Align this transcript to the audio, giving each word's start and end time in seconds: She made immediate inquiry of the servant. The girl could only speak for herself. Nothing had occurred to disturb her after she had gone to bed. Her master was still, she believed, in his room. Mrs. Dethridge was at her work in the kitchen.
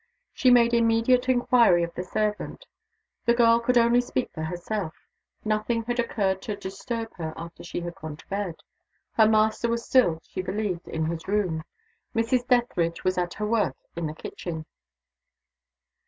She 0.33 0.49
made 0.49 0.73
immediate 0.73 1.29
inquiry 1.29 1.83
of 1.83 1.93
the 1.93 2.01
servant. 2.03 2.65
The 3.27 3.35
girl 3.35 3.59
could 3.59 3.77
only 3.77 4.01
speak 4.01 4.31
for 4.33 4.41
herself. 4.41 4.95
Nothing 5.45 5.83
had 5.83 5.99
occurred 5.99 6.41
to 6.41 6.55
disturb 6.55 7.13
her 7.17 7.33
after 7.37 7.63
she 7.63 7.81
had 7.81 7.93
gone 7.93 8.17
to 8.17 8.27
bed. 8.27 8.55
Her 9.11 9.27
master 9.27 9.69
was 9.69 9.85
still, 9.85 10.19
she 10.23 10.41
believed, 10.41 10.87
in 10.87 11.05
his 11.05 11.27
room. 11.27 11.63
Mrs. 12.15 12.47
Dethridge 12.47 13.03
was 13.03 13.19
at 13.19 13.35
her 13.35 13.45
work 13.45 13.75
in 13.95 14.07
the 14.07 14.15
kitchen. 14.15 14.65